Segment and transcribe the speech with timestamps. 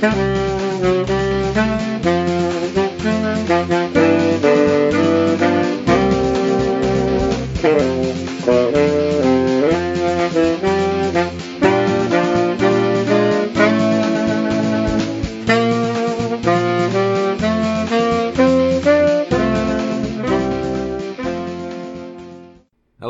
[0.00, 0.08] Hello,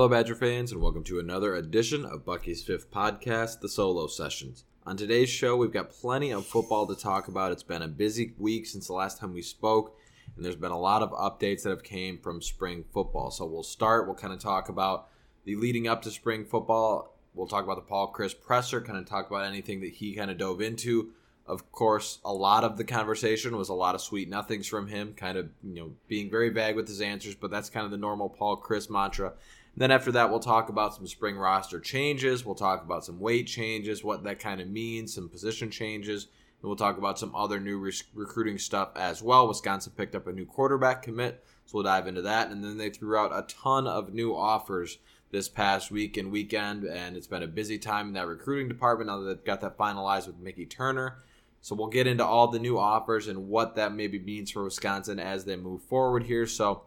[0.09, 4.65] Badger fans, and welcome to another edition of Bucky's Fifth Podcast, The Solo Sessions.
[4.87, 7.53] On today's show, we've got plenty of football to talk about.
[7.53, 9.95] It's been a busy week since the last time we spoke,
[10.35, 13.31] and there's been a lot of updates that have came from spring football.
[13.31, 14.07] So we'll start.
[14.07, 15.09] We'll kind of talk about
[15.45, 17.15] the leading up to spring football.
[17.35, 20.31] We'll talk about the Paul Chryst presser, kind of talk about anything that he kind
[20.31, 21.11] of dove into.
[21.47, 25.13] Of course, a lot of the conversation was a lot of sweet nothings from him,
[25.13, 27.99] kind of you know being very vague with his answers, but that's kind of the
[27.99, 29.35] normal Paul Chryst mantra.
[29.77, 32.45] Then after that, we'll talk about some spring roster changes.
[32.45, 36.25] We'll talk about some weight changes, what that kind of means, some position changes.
[36.61, 39.49] And we'll talk about some other new re- recruiting stuff as well.
[39.49, 42.51] Wisconsin picked up a new quarterback commit, so we'll dive into that.
[42.51, 44.99] And then they threw out a ton of new offers
[45.31, 49.09] this past week and weekend, and it's been a busy time in that recruiting department
[49.09, 51.23] now that they've got that finalized with Mickey Turner.
[51.63, 55.19] So we'll get into all the new offers and what that maybe means for Wisconsin
[55.19, 56.47] as they move forward here.
[56.47, 56.83] So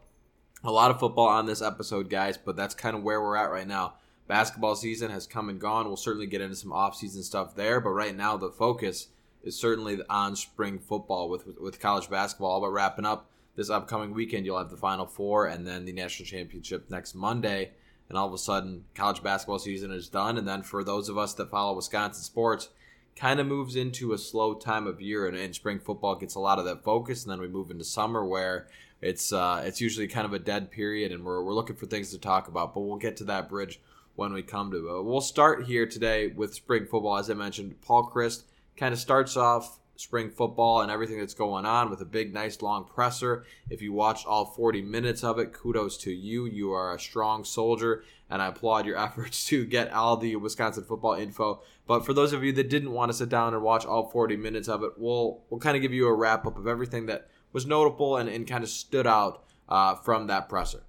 [0.64, 3.52] a lot of football on this episode, guys, but that's kind of where we're at
[3.52, 3.96] right now.
[4.28, 5.86] Basketball season has come and gone.
[5.86, 9.08] We'll certainly get into some off-season stuff there, but right now the focus
[9.44, 12.62] is certainly on spring football with with college basketball.
[12.62, 16.28] But wrapping up this upcoming weekend, you'll have the Final Four and then the national
[16.28, 17.72] championship next Monday,
[18.08, 20.38] and all of a sudden, college basketball season is done.
[20.38, 22.70] And then for those of us that follow Wisconsin sports,
[23.18, 26.40] kind of moves into a slow time of year, and, and spring football gets a
[26.40, 28.68] lot of that focus, and then we move into summer where
[29.04, 32.12] it's uh, it's usually kind of a dead period, and we're, we're looking for things
[32.12, 32.74] to talk about.
[32.74, 33.82] But we'll get to that bridge
[34.16, 35.04] when we come to it.
[35.04, 37.18] We'll start here today with spring football.
[37.18, 38.44] As I mentioned, Paul Chryst
[38.78, 42.62] kind of starts off spring football and everything that's going on with a big, nice,
[42.62, 43.46] long presser.
[43.70, 46.46] If you watched all 40 minutes of it, kudos to you.
[46.46, 50.84] You are a strong soldier, and I applaud your efforts to get all the Wisconsin
[50.84, 51.62] football info.
[51.86, 54.38] But for those of you that didn't want to sit down and watch all 40
[54.38, 57.28] minutes of it, we'll we'll kind of give you a wrap up of everything that
[57.54, 60.84] was notable and, and kind of stood out uh, from that presser.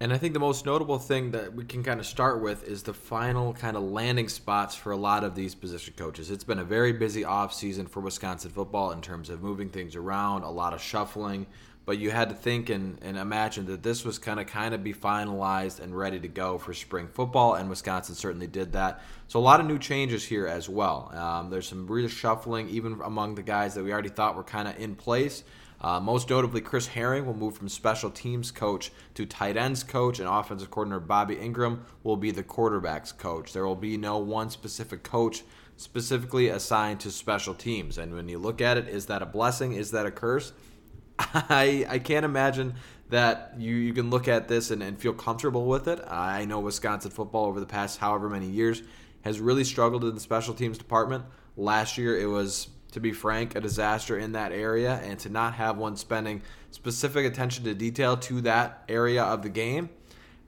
[0.00, 2.84] And I think the most notable thing that we can kind of start with is
[2.84, 6.30] the final kind of landing spots for a lot of these position coaches.
[6.30, 10.44] It's been a very busy offseason for Wisconsin football in terms of moving things around,
[10.44, 11.46] a lot of shuffling.
[11.84, 14.84] But you had to think and, and imagine that this was kind of kind of
[14.84, 19.00] be finalized and ready to go for spring football, and Wisconsin certainly did that.
[19.26, 21.10] So a lot of new changes here as well.
[21.14, 24.78] Um, there's some reshuffling even among the guys that we already thought were kind of
[24.78, 25.42] in place.
[25.80, 30.18] Uh, most notably, Chris Haering will move from special teams coach to tight ends coach,
[30.18, 33.52] and offensive coordinator Bobby Engram will be the quarterbacks coach.
[33.52, 35.44] There will be no one specific coach
[35.76, 37.98] specifically assigned to special teams.
[37.98, 39.72] And when you look at it, is that a blessing?
[39.74, 40.52] Is that a curse?
[41.18, 42.74] I I can't imagine
[43.10, 46.00] that you, you can look at this and, and feel comfortable with it.
[46.06, 48.82] I know Wisconsin football over the past however many years
[49.22, 51.24] has really struggled in the special teams department.
[51.56, 55.54] Last year it was to be frank, a disaster in that area, and to not
[55.54, 59.90] have one spending specific attention to detail to that area of the game,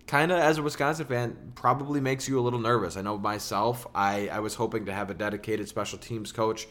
[0.07, 2.97] kind of as a Wisconsin fan, probably makes you a little nervous.
[2.97, 6.67] I know myself, I, I was hoping to have a dedicated special teams coach.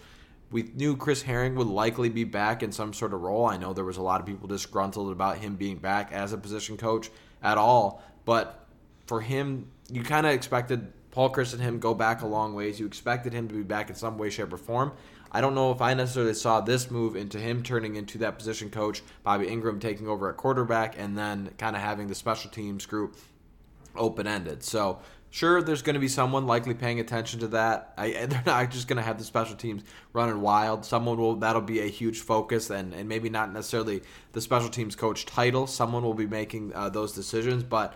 [0.51, 3.45] We knew Chris Haering would likely be back in some sort of role.
[3.45, 6.37] I know there was a lot of people disgruntled about him being back as a
[6.37, 7.11] position coach
[7.43, 8.65] at all, but
[9.05, 12.79] for him, you kind of expected Paul Chryst and him go back a long ways.
[12.79, 14.91] You expected him to be back in some way, shape, or form.
[15.31, 18.69] I don't know if I necessarily saw this move into him turning into that position
[18.69, 22.85] coach, Bobby Engram taking over at quarterback, and then kind of having the special teams
[22.85, 23.15] group
[23.95, 24.63] open ended.
[24.63, 24.99] So
[25.31, 27.93] Sure, there's going to be someone likely paying attention to that.
[27.97, 30.85] I, they're not just going to have the special teams running wild.
[30.85, 34.01] Someone will that'll be a huge focus, and, and maybe not necessarily
[34.31, 35.67] the special teams coach title.
[35.67, 37.95] Someone will be making uh, those decisions, but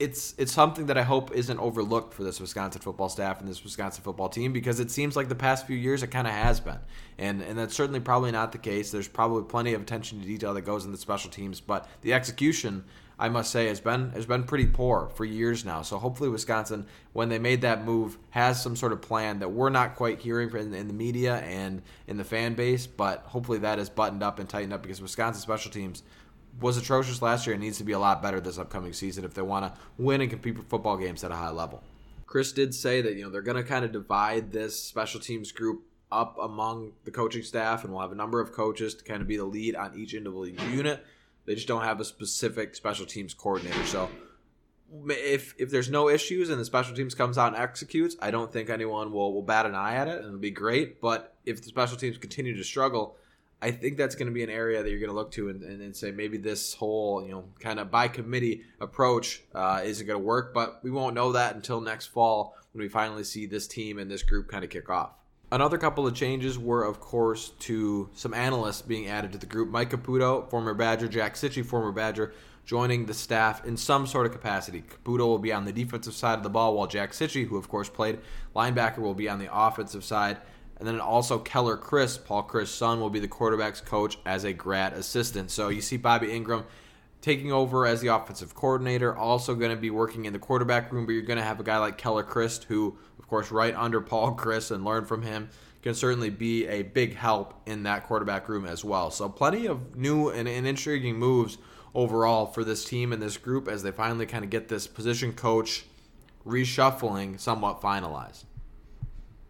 [0.00, 3.62] it's it's something that I hope isn't overlooked for this Wisconsin football staff and this
[3.62, 6.58] Wisconsin football team because it seems like the past few years it kind of has
[6.58, 6.78] been,
[7.18, 8.90] and and that's certainly probably not the case.
[8.90, 12.14] There's probably plenty of attention to detail that goes in the special teams, but the
[12.14, 12.84] execution
[13.20, 15.82] I must say, has been has been pretty poor for years now.
[15.82, 19.68] So hopefully, Wisconsin, when they made that move, has some sort of plan that we're
[19.68, 22.86] not quite hearing in, in the media and in the fan base.
[22.86, 26.02] But hopefully, that is buttoned up and tightened up because Wisconsin special teams
[26.58, 29.34] was atrocious last year and needs to be a lot better this upcoming season if
[29.34, 31.82] they want to win and compete for football games at a high level.
[32.26, 35.52] Chryst did say that you know they're going to kind of divide this special teams
[35.52, 35.82] group
[36.12, 39.28] up among the coaching staff, and we'll have a number of coaches to kind of
[39.28, 41.04] be the lead on each individual unit.
[41.46, 43.84] They just don't have a specific special teams coordinator.
[43.84, 44.08] So
[45.08, 48.52] if if there's no issues and the special teams comes out and executes, I don't
[48.52, 51.00] think anyone will, will bat an eye at it and it'll be great.
[51.00, 53.16] But if the special teams continue to struggle,
[53.62, 55.62] I think that's going to be an area that you're going to look to and,
[55.62, 60.06] and, and, say maybe this whole you know kind of by committee approach uh, isn't
[60.06, 60.54] going to work.
[60.54, 64.10] But we won't know that until next fall when we finally see this team and
[64.10, 65.12] this group kind of kick off.
[65.52, 69.68] Another couple of changes were, of course, to some analysts being added to the group.
[69.68, 72.32] Mike Caputo, former Badger, Jack Cichy, former Badger,
[72.64, 74.82] joining the staff in some sort of capacity.
[74.82, 77.68] Caputo will be on the defensive side of the ball, while Jack Cichy, who of
[77.68, 78.20] course played
[78.54, 80.38] linebacker, will be on the offensive side.
[80.80, 84.52] And then also Keller Chryst, Paul Chryst' son, will be the quarterback's coach as a
[84.54, 85.50] grad assistant.
[85.50, 86.64] So you see Bobby Engram
[87.20, 91.04] taking over as the offensive coordinator, also going to be working in the quarterback room,
[91.04, 94.00] but you're going to have a guy like Keller Chryst, who, of course, right under
[94.00, 95.50] Paul Chryst and learn from him,
[95.82, 99.10] can certainly be a big help in that quarterback room as well.
[99.10, 101.58] So, plenty of new and, and intriguing moves
[101.94, 105.32] overall for this team and this group as they finally kind of get this position
[105.32, 105.84] coach
[106.46, 108.44] reshuffling somewhat finalized.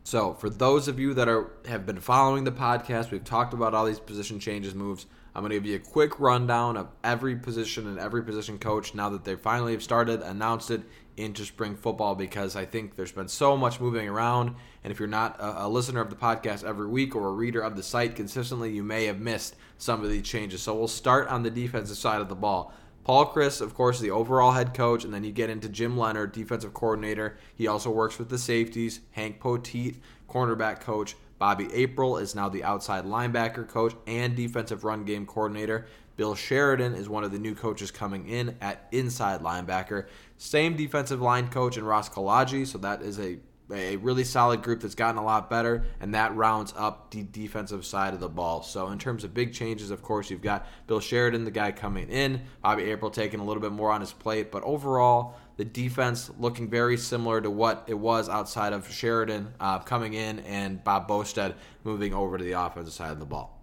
[0.02, 3.74] So, for those of you that are have been following the podcast, we've talked about
[3.74, 5.06] all these position changes, moves.
[5.34, 8.94] I'm going to give you a quick rundown of every position and every position coach
[8.94, 10.82] now that they finally have started, announced it
[11.16, 14.56] into spring football because I think there's been so much moving around.
[14.82, 17.60] And if you're not a, a, listener of the podcast every week or a reader
[17.60, 20.62] of the site consistently, you may have missed some of these changes.
[20.62, 22.72] So we'll start on the defensive side of the ball.
[23.04, 25.96] Paul Chryst, of course, is the overall head coach, and then you get into Jim
[25.96, 27.38] Leonhard, defensive coordinator.
[27.54, 29.00] He also works with the safeties.
[29.12, 29.96] Hank Poteat,
[30.28, 31.16] cornerback coach.
[31.38, 35.86] Bobby April is now the outside linebacker coach and defensive run game coordinator.
[36.16, 40.06] Bill Sheridan is one of the new coaches coming in at inside linebacker.
[40.36, 43.38] Same defensive line coach in Ross Kolodziej, so that is a
[43.72, 47.84] a really solid group that's gotten a lot better, and that rounds up the defensive
[47.84, 48.62] side of the ball.
[48.62, 52.08] So, in terms of big changes, of course, you've got Bill Sheridan, the guy coming
[52.08, 56.30] in, Bobby April taking a little bit more on his plate, but overall, the defense
[56.38, 61.06] looking very similar to what it was outside of Sheridan uh, coming in and Bob
[61.06, 63.59] Bostad moving over to the offensive side of the ball.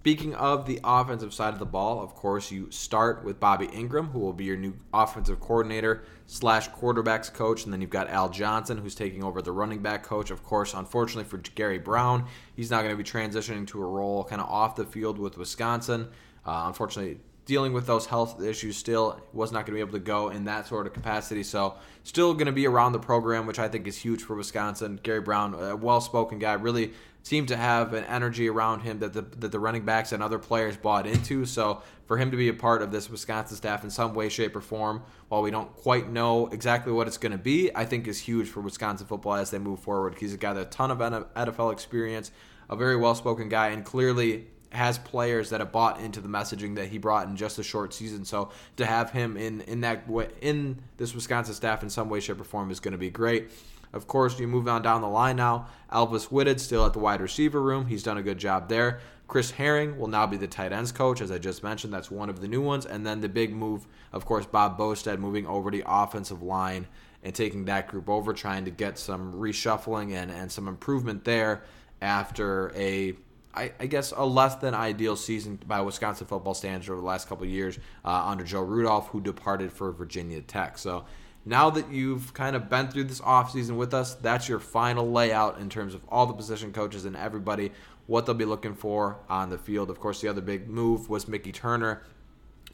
[0.00, 4.10] Speaking of the offensive side of the ball, of course, you start with Bobby Engram,
[4.10, 8.30] who will be your new offensive coordinator slash quarterbacks coach, and then you've got Al
[8.30, 10.30] Johnson, who's taking over the running back coach.
[10.30, 12.24] Of course, unfortunately for Gary Brown,
[12.56, 15.36] he's not going to be transitioning to a role kind of off the field with
[15.36, 16.08] Wisconsin.
[16.46, 19.98] Uh, unfortunately, dealing with those health issues still was not going to be able to
[19.98, 21.42] go in that sort of capacity.
[21.42, 21.74] So
[22.04, 24.98] still going to be around the program, which I think is huge for Wisconsin.
[25.02, 29.22] Gary Brown, a well-spoken guy, really seemed to have an energy around him that the
[29.22, 31.44] that the running backs and other players bought into.
[31.44, 34.56] So for him to be a part of this Wisconsin staff in some way, shape,
[34.56, 38.08] or form, while we don't quite know exactly what it's going to be, I think
[38.08, 40.16] is huge for Wisconsin football as they move forward.
[40.18, 42.32] He's got a ton of NFL experience,
[42.68, 46.88] a very well-spoken guy, and clearly has players that have bought into the messaging that
[46.88, 48.24] he brought in just a short season.
[48.24, 50.04] So to have him in in that
[50.40, 53.50] in this Wisconsin staff in some way, shape, or form is going to be great.
[53.92, 55.66] Of course, you move on down the line now.
[55.92, 57.86] Alvis Whitted still at the wide receiver room.
[57.86, 59.00] He's done a good job there.
[59.26, 61.92] Chris Haering will now be the tight ends coach, as I just mentioned.
[61.92, 62.86] That's one of the new ones.
[62.86, 66.86] And then the big move, of course, Bob Bostad moving over the offensive line
[67.22, 71.62] and taking that group over, trying to get some reshuffling and, and some improvement there
[72.00, 73.14] after a
[73.52, 77.28] I, I, guess a less than ideal season by Wisconsin football standards over the last
[77.28, 80.78] couple of years uh, under Joe Rudolph, who departed for Virginia Tech.
[80.78, 81.04] So
[81.44, 85.58] now that you've kind of been through this offseason with us, that's your final layout
[85.58, 87.72] in terms of all the position coaches and everybody,
[88.06, 89.90] what they'll be looking for on the field.
[89.90, 92.02] Of course, the other big move was Mickey Turner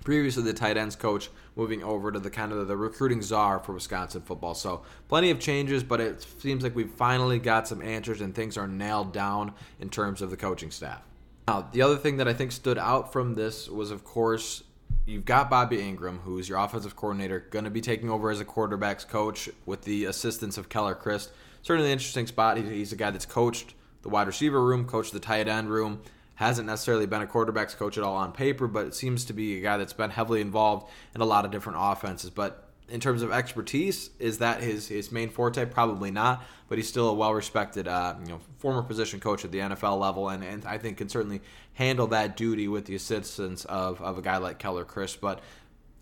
[0.06, 3.72] previously the tight ends coach, moving over to the kind of the recruiting czar for
[3.72, 4.54] Wisconsin football.
[4.54, 8.56] So plenty of changes, but it seems like we've finally got some answers and things
[8.56, 11.02] are nailed down in terms of the coaching staff.
[11.48, 14.62] Now, the other thing that I think stood out from this was, of course,
[15.06, 18.44] you've got Bobby Engram, who's your offensive coordinator, going to be taking over as a
[18.44, 21.30] quarterbacks coach with the assistance of Keller Chryst.
[21.62, 22.58] Certainly an interesting spot.
[22.58, 26.00] He's a guy that's coached the wide receiver room, coached the tight end room.
[26.36, 29.58] Hasn't necessarily been a quarterbacks coach at all on paper, but it seems to be
[29.58, 32.30] a guy that's been heavily involved in a lot of different offenses.
[32.30, 35.64] But in terms of expertise, is that his his main forte?
[35.66, 39.52] Probably not, but he's still a well respected, uh, you know, former position coach at
[39.52, 41.40] the NFL level, and, and I think can certainly
[41.74, 45.20] handle that duty with the assistance of, of a guy like Keller Chryst.
[45.20, 45.40] But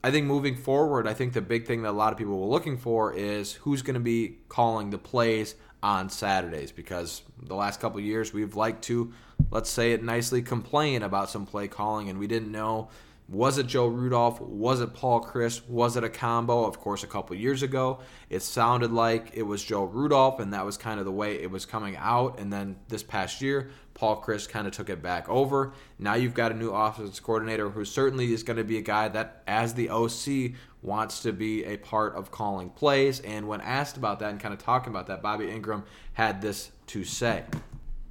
[0.02, 2.52] I think moving forward, I think the big thing that a lot of people were
[2.52, 7.80] looking for is who's going to be calling the plays on Saturdays because the last
[7.80, 9.12] couple years we've liked to,
[9.50, 12.88] let's say it nicely, complain about some play calling, and we didn't know
[13.28, 14.38] was it Joe Rudolph?
[14.40, 15.66] Was it Paul Chryst?
[15.68, 16.66] Was it a combo?
[16.66, 20.66] Of course, a couple years ago, it sounded like it was Joe Rudolph, and that
[20.66, 22.38] was kind of the way it was coming out.
[22.38, 25.72] And then this past year, Paul Chryst kind of took it back over.
[25.98, 29.08] Now you've got a new offense coordinator who certainly is going to be a guy
[29.08, 33.20] that, as the OC, wants to be a part of calling plays.
[33.20, 36.72] And when asked about that and kind of talking about that, Bobby Engram had this
[36.88, 37.44] to say.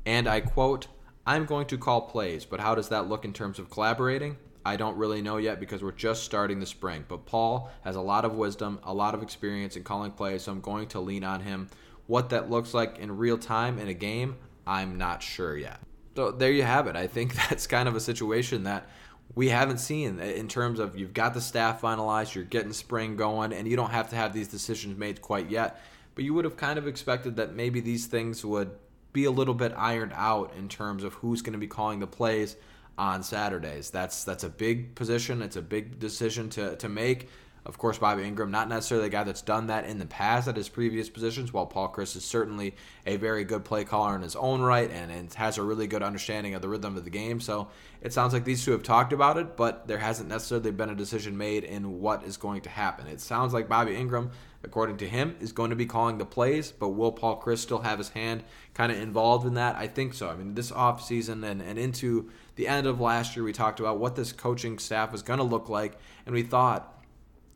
[0.07, 0.87] And I quote,
[1.25, 4.37] I'm going to call plays, but how does that look in terms of collaborating?
[4.65, 7.05] I don't really know yet because we're just starting the spring.
[7.07, 10.51] But Paul has a lot of wisdom, a lot of experience in calling plays, so
[10.51, 11.69] I'm going to lean on him.
[12.07, 15.79] What that looks like in real time in a game, I'm not sure yet.
[16.15, 16.95] So there you have it.
[16.95, 18.87] I think that's kind of a situation that
[19.35, 23.51] we haven't seen in terms of you've got the staff finalized, you're getting spring going,
[23.51, 25.81] and you don't have to have these decisions made quite yet.
[26.15, 28.71] But you would have kind of expected that maybe these things would
[29.11, 32.07] be a little bit ironed out in terms of who's going to be calling the
[32.07, 32.55] plays
[32.97, 33.89] on Saturdays.
[33.89, 35.41] That's that's a big position.
[35.41, 37.29] It's a big decision to to make.
[37.65, 40.57] Of course, Bobby Engram, not necessarily a guy that's done that in the past at
[40.57, 44.35] his previous positions, while Paul Chryst is certainly a very good play caller in his
[44.35, 47.39] own right and, and has a really good understanding of the rhythm of the game.
[47.39, 47.69] So
[48.01, 50.95] it sounds like these two have talked about it, but there hasn't necessarily been a
[50.95, 53.07] decision made in what is going to happen.
[53.07, 54.31] It sounds like Bobby Engram,
[54.63, 57.79] according to him, is going to be calling the plays, but will Paul Chryst still
[57.79, 58.43] have his hand
[58.73, 59.75] kind of involved in that?
[59.75, 60.29] I think so.
[60.29, 63.99] I mean, this offseason and, and into the end of last year, we talked about
[63.99, 66.89] what this coaching staff was going to look like, and we thought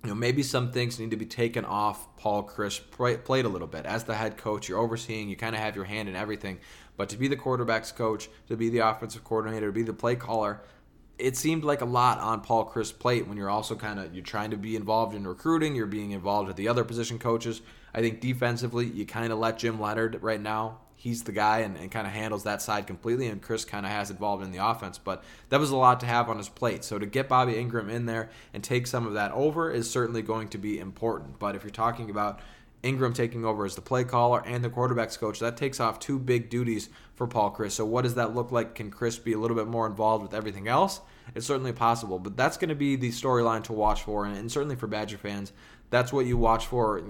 [0.03, 3.67] you know, maybe some things need to be taken off Paul Chryst played a little
[3.67, 3.85] bit.
[3.85, 6.59] As the head coach, you're overseeing, you kind of have your hand in everything.
[6.95, 10.15] But to be the quarterback's coach, to be the offensive coordinator, to be the play
[10.15, 10.61] caller,
[11.17, 14.23] it seemed like a lot on Paul Chryst' plate when you're also kind of you're
[14.23, 17.61] trying to be involved in recruiting, you're being involved with the other position coaches.
[17.93, 21.77] I think defensively, you kind of let Jim Leonhard right now he's the guy and,
[21.77, 24.65] and kind of handles that side completely, and Chryst kind of has involved in the
[24.65, 24.97] offense.
[24.97, 26.83] But that was a lot to have on his plate.
[26.83, 30.23] So to get Bobby Engram in there and take some of that over is certainly
[30.23, 31.39] going to be important.
[31.39, 32.39] But if you're talking about
[32.91, 36.17] Engram taking over as the play caller and the quarterbacks coach, that takes off two
[36.17, 37.71] big duties for Paul Chryst.
[37.73, 38.75] So what does that look like?
[38.75, 41.01] Can Chryst be a little bit more involved with everything else?
[41.35, 44.75] It's certainly possible, but that's going to be the storyline to watch for, and certainly
[44.75, 45.51] for Badger fans,
[45.89, 47.01] that's what you watch for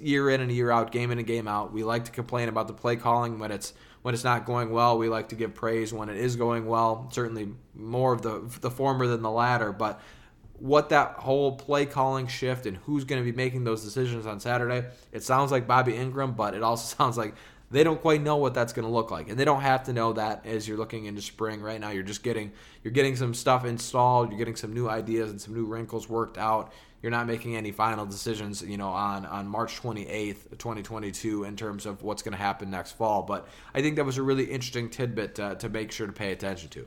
[0.00, 1.72] year in and year out, game in and game out.
[1.72, 4.98] We like to complain about the play calling when it's when it's not going well.
[4.98, 7.08] We like to give praise when it is going well.
[7.12, 10.00] Certainly more of the the former than the latter, but
[10.64, 14.40] what that whole play calling shift and who's going to be making those decisions on
[14.40, 14.82] Saturday.
[15.12, 17.34] It sounds like Bobby Engram, but it also sounds like
[17.70, 19.92] they don't quite know what that's going to look like and they don't have to
[19.92, 22.52] know that as you're looking into spring right now you're just getting
[22.82, 26.38] you're getting some stuff installed you're getting some new ideas and some new wrinkles worked
[26.38, 31.54] out you're not making any final decisions, you know, on on March 28th, 2022, in
[31.54, 33.20] terms of what's going to happen next fall.
[33.22, 36.32] But I think that was a really interesting tidbit uh, to make sure to pay
[36.32, 36.86] attention to.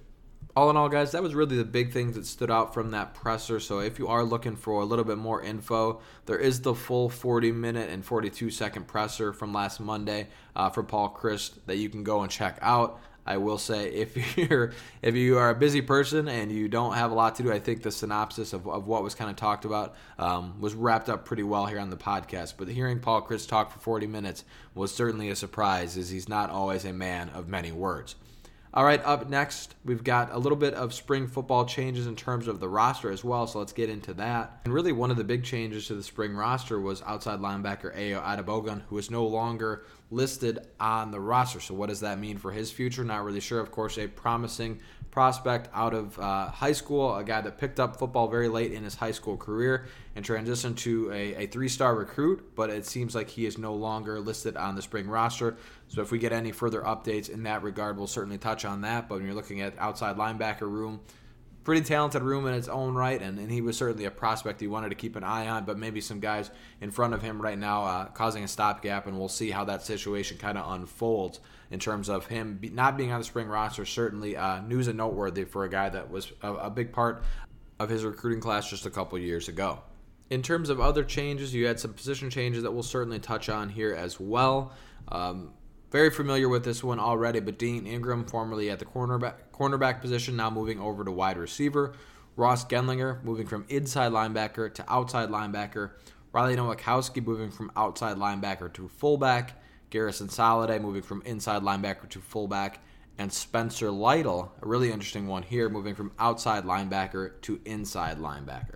[0.58, 3.14] All in all, guys, that was really the big things that stood out from that
[3.14, 3.60] presser.
[3.60, 7.10] So if you are looking for a little bit more info, there is the full
[7.10, 11.90] 40 minute and 42 second presser from last Monday uh, for Paul Chryst that you
[11.90, 13.00] can go and check out.
[13.24, 14.74] I will say if you're
[15.04, 17.60] if you are a busy person and you don't have a lot to do, I
[17.60, 21.24] think the synopsis of, of what was kind of talked about um, was wrapped up
[21.24, 22.56] pretty well here on the podcast.
[22.58, 26.50] But hearing Paul Chryst talk for 40 minutes was certainly a surprise, as he's not
[26.50, 28.16] always a man of many words.
[28.74, 32.50] All right, up next, we've got a little bit of spring football changes in terms
[32.50, 34.60] of the roster as well, so let's get into that.
[34.66, 38.22] And really, one of the big changes to the spring roster was outside linebacker Ayo
[38.22, 41.62] Adebogun, who is no longer listed on the roster.
[41.62, 43.06] So, what does that mean for his future?
[43.06, 43.62] Not really sure.
[43.62, 44.82] Of course, a promising
[45.12, 48.84] prospect out of uh, high school, a guy that picked up football very late in
[48.84, 49.86] his high school career
[50.18, 53.76] and transitioned to a, a three star recruit, but it seems like he is no
[53.76, 55.56] longer listed on the spring roster.
[55.90, 59.08] So, if we get any further updates in that regard, we'll certainly touch on that.
[59.08, 61.02] But when you're looking at outside linebacker room,
[61.64, 64.68] pretty talented room in its own right, and, and he was certainly a prospect he
[64.68, 66.50] wanted to keep an eye on, but maybe some guys
[66.82, 69.84] in front of him right now uh, causing a stopgap, and we'll see how that
[69.84, 73.86] situation kind of unfolds in terms of him not being on the spring roster.
[73.86, 77.22] Certainly uh, news and noteworthy for a guy that was a, a big part
[77.80, 79.80] of his recruiting class just a couple years ago.
[80.30, 83.70] In terms of other changes, you had some position changes that we'll certainly touch on
[83.70, 84.74] here as well.
[85.08, 85.54] Um,
[85.90, 90.36] very familiar with this one already, but Dean Engram, formerly at the cornerback, cornerback position,
[90.36, 91.94] now moving over to wide receiver.
[92.36, 95.92] Ross Genlinger moving from inside linebacker to outside linebacker.
[96.34, 99.60] Riley Nowakowski moving from outside linebacker to fullback.
[99.90, 102.84] Garrison Solliday moving from inside linebacker to fullback.
[103.18, 108.76] And Spencer Lytle, a really interesting one here, moving from outside linebacker to inside linebacker.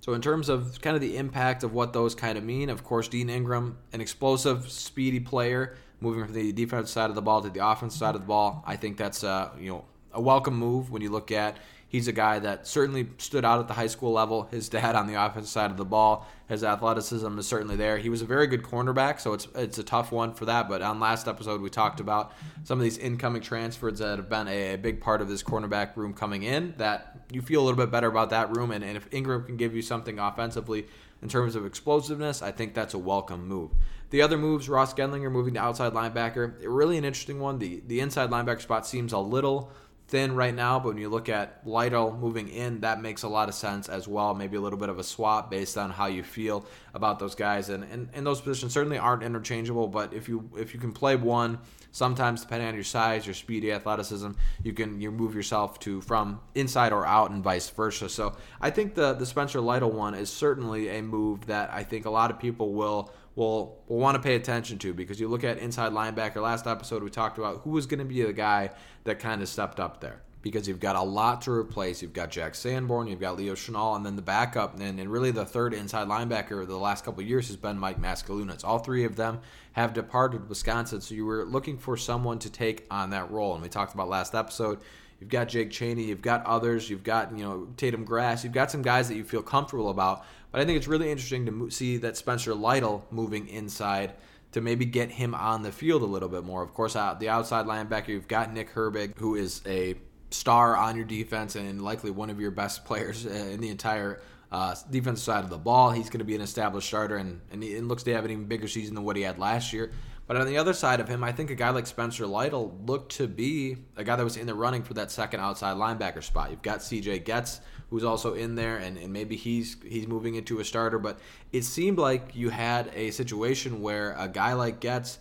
[0.00, 2.84] So, in terms of kind of the impact of what those kind of mean, of
[2.84, 7.42] course, Dean Engram, an explosive, speedy player, moving from the defensive side of the ball
[7.42, 8.64] to the offensive side of the ball.
[8.66, 11.56] I think that's a, you know a welcome move when you look at
[11.90, 14.44] He's a guy that certainly stood out at the high school level.
[14.52, 17.98] His dad on the offensive side of the ball, his athleticism is certainly there.
[17.98, 20.68] He was a very good cornerback, so it's it's a tough one for that.
[20.68, 22.32] But on last episode, we talked about
[22.62, 25.96] some of these incoming transfers that have been a, a big part of this cornerback
[25.96, 26.74] room coming in.
[26.76, 29.56] That you feel a little bit better about that room, and, and if Engram can
[29.56, 30.86] give you something offensively
[31.22, 33.72] in terms of explosiveness, I think that's a welcome move.
[34.10, 37.58] The other moves, Ross Gendlinger moving to outside linebacker, really an interesting one.
[37.58, 39.72] The the inside linebacker spot seems a little
[40.10, 43.48] thin right now, but when you look at Lytle moving in, that makes a lot
[43.48, 44.34] of sense as well.
[44.34, 47.68] Maybe a little bit of a swap based on how you feel about those guys,
[47.68, 49.86] and, and, and those positions certainly aren't interchangeable.
[49.86, 51.58] But if you if you can play one,
[51.92, 54.32] sometimes depending on your size, your speed, athleticism,
[54.64, 58.08] you can you move yourself to from inside or out, and vice versa.
[58.08, 62.04] So I think the the Spencer Lytle one is certainly a move that I think
[62.04, 65.44] a lot of people will will will want to pay attention to because you look
[65.44, 66.42] at inside linebacker.
[66.42, 68.70] Last episode we talked about who was going to be the guy
[69.04, 72.00] that kind of stepped up there because you've got a lot to replace.
[72.02, 75.30] You've got Jack Sanborn, you've got Leo Chenal, and then the backup, and, and really
[75.30, 78.64] the third inside linebacker of the last couple years has been Mike Maskalunas.
[78.64, 79.40] All three of them
[79.72, 83.54] have departed Wisconsin, so you were looking for someone to take on that role.
[83.54, 84.80] And we talked about last episode.
[85.20, 88.70] You've got Jake Chaney, you've got others, you've got you know Tatum Grass, you've got
[88.70, 90.24] some guys that you feel comfortable about.
[90.50, 94.14] But I think it's really interesting to see that Spencer Lytle moving inside
[94.52, 96.62] to maybe get him on the field a little bit more.
[96.62, 99.94] Of course, uh, the outside linebacker, you've got Nick Herbig, who is a
[100.30, 104.20] star on your defense and likely one of your best players uh, in the entire
[104.50, 105.90] uh, defensive side of the ball.
[105.90, 108.44] He's going to be an established starter, and, and it looks to have an even
[108.46, 109.92] bigger season than what he had last year.
[110.30, 113.16] But on the other side of him, I think a guy like Spencer Lytle looked
[113.16, 116.52] to be a guy that was in the running for that second outside linebacker spot.
[116.52, 120.60] You've got CJ Goetz, who's also in there, and, and maybe he's he's moving into
[120.60, 121.00] a starter.
[121.00, 121.18] But
[121.50, 125.18] it seemed like you had a situation where a guy like Goetz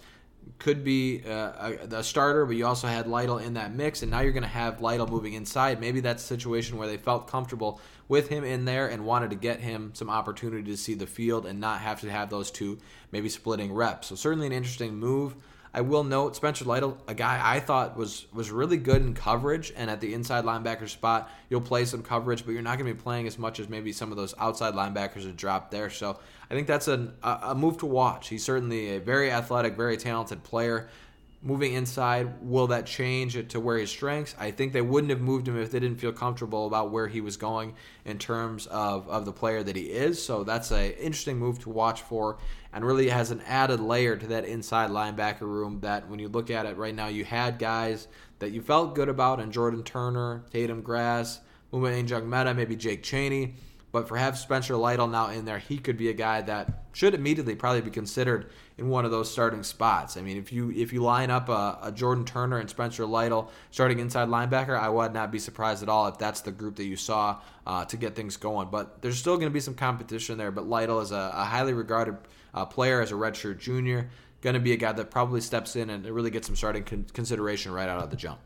[0.58, 4.12] could be uh, a, a, starter, but you also had Lytle in that mix, and
[4.12, 5.80] now you're going to have Lytle moving inside.
[5.80, 9.36] Maybe that's a situation where they felt comfortable with him in there and wanted to
[9.36, 12.78] get him some opportunity to see the field and not have to have those two
[13.12, 14.08] maybe splitting reps.
[14.08, 15.36] So certainly an interesting move.
[15.74, 19.72] I will note Spencer Lytle, a guy I thought was was really good in coverage,
[19.76, 22.94] and at the inside linebacker spot, you'll play some coverage, but you're not going to
[22.94, 25.90] be playing as much as maybe some of those outside linebackers have dropped there.
[25.90, 28.30] So I think that's a, a move to watch.
[28.30, 30.90] He's certainly a very athletic, very talented player
[31.42, 34.36] moving inside, will that change it to where his strengths?
[34.38, 37.22] I think they wouldn't have moved him if they didn't feel comfortable about where he
[37.22, 40.22] was going in terms of, of the player that he is.
[40.22, 42.38] So that's an interesting move to watch for
[42.72, 46.52] and really has an added layer to that inside linebacker room that when you look
[46.52, 48.08] at it right now, you had guys
[48.40, 53.56] that you felt good about and Jordan Turner, Tatum Grass, Uma Meta, maybe Jake Chaney.
[53.92, 57.16] But for have Spencer Lytle now in there, he could be a guy that should
[57.16, 60.16] immediately probably be considered in one of those starting spots.
[60.16, 63.52] I mean, if you if you line up a, a, Jordan Turner and Spencer Lytle
[63.72, 66.86] starting inside linebacker, I would not be surprised at all if that's the group that
[66.86, 68.70] you saw uh, to get things going.
[68.70, 70.52] But there's still going to be some competition there.
[70.52, 72.18] But Lytle is a, a highly regarded
[72.54, 74.10] uh, player as a redshirt junior,
[74.42, 77.08] going to be a guy that probably steps in and really gets some starting con-
[77.12, 78.40] consideration right out of the jump.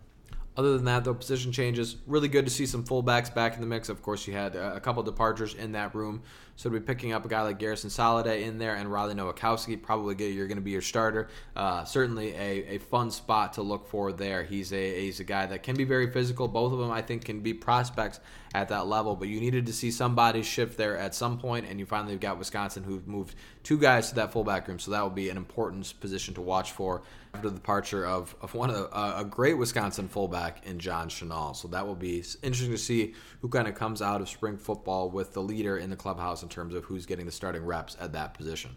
[0.56, 1.98] Other than that, though, position changes.
[2.06, 3.90] Really good to see some fullbacks back in the mix.
[3.90, 6.22] Of course, you had uh, a couple departures in that room.
[6.56, 9.82] So to be picking up a guy like Garrison Solliday in there and Riley Nowakowski,
[9.82, 11.30] probably you're going to be your starter.
[11.56, 14.44] Uh, certainly a, a fun spot to look for there.
[14.44, 16.48] He's a he's a guy that can be very physical.
[16.48, 18.20] Both of them, I think, can be prospects
[18.54, 19.16] at that level.
[19.16, 22.38] But you needed to see somebody shift there at some point, and you finally got
[22.38, 24.78] Wisconsin who've moved two guys to that fullback room.
[24.78, 27.02] So that will be an important position to watch for
[27.34, 31.56] after the departure of, of one of uh, a great Wisconsin fullback in John Chenal.
[31.56, 35.10] So that will be interesting to see who kind of comes out of spring football
[35.10, 38.14] with the leader in the clubhouse in terms of who's getting the starting reps at
[38.14, 38.76] that position.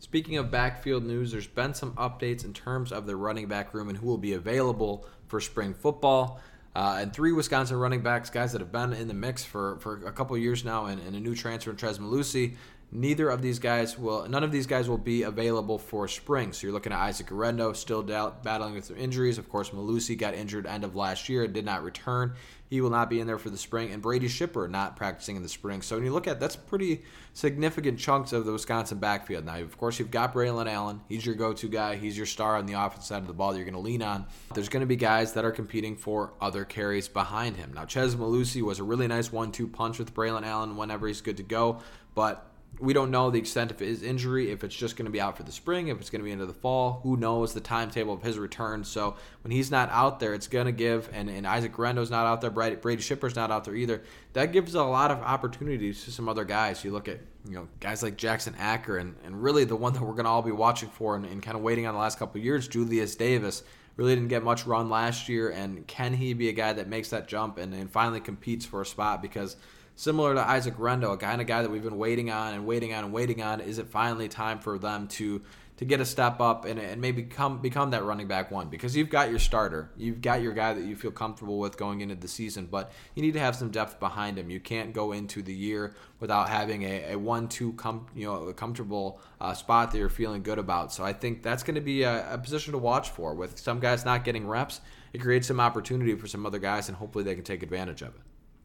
[0.00, 3.88] Speaking of backfield news, there's been some updates in terms of the running back room
[3.88, 6.40] and who will be available for spring football.
[6.76, 10.06] Uh, and three Wisconsin running backs, guys that have been in the mix for, for
[10.06, 12.54] a couple years now, and, and a new transfer, in Chez Mellusi,
[12.90, 16.54] Neither of these guys will, none of these guys will be available for spring.
[16.54, 19.36] So you're looking at Isaac Guerendo still battling with some injuries.
[19.36, 22.32] Of course, Mellusi got injured end of last year and did not return.
[22.68, 25.42] He will not be in there for the spring, and Brady Schipper not practicing in
[25.42, 25.80] the spring.
[25.82, 27.02] So when you look at that's pretty
[27.32, 29.44] significant chunks of the Wisconsin backfield.
[29.44, 31.00] Now, of course, you've got Braylon Allen.
[31.08, 31.96] He's your go-to guy.
[31.96, 34.02] He's your star on the offense side of the ball that you're going to lean
[34.02, 34.26] on.
[34.54, 37.72] There's going to be guys that are competing for other carries behind him.
[37.74, 41.36] Now, Chez Mellusi was a really nice one-two punch with Braylon Allen whenever he's good
[41.38, 41.80] to go,
[42.14, 45.20] but we don't know the extent of his injury, if it's just going to be
[45.20, 47.00] out for the spring, if it's going to be into the fall.
[47.02, 48.84] Who knows the timetable of his return?
[48.84, 52.26] So when he's not out there, it's going to give, and, and Isaac Guerendo's not
[52.26, 54.02] out there, Brady, Schipper's not out there either.
[54.34, 56.84] That gives a lot of opportunities to some other guys.
[56.84, 60.02] You look at you know guys like Jackson Acker, and, and really the one that
[60.02, 62.18] we're going to all be watching for and, and kind of waiting on the last
[62.18, 63.62] couple years, Julius Davis.
[63.96, 67.10] Really didn't get much run last year, and can he be a guy that makes
[67.10, 69.20] that jump and, and finally competes for a spot?
[69.20, 69.56] Because–
[69.98, 72.94] similar to Isaac Guerendo, a kind of guy that we've been waiting on and waiting
[72.94, 73.60] on and waiting on.
[73.60, 75.42] Is it finally time for them to
[75.78, 78.68] to get a step up and, and maybe come become that running back one?
[78.68, 82.00] Because you've got your starter, you've got your guy that you feel comfortable with going
[82.00, 84.50] into the season, but you need to have some depth behind him.
[84.50, 88.54] You can't go into the year without having a, a one-two com, you know a
[88.54, 90.92] comfortable uh, spot that you're feeling good about.
[90.92, 93.34] So I think that's going to be a, a position to watch for.
[93.34, 94.80] With some guys not getting reps,
[95.12, 98.14] it creates some opportunity for some other guys, and hopefully they can take advantage of
[98.14, 98.20] it.